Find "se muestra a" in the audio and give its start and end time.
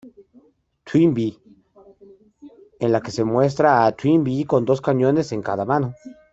3.11-3.91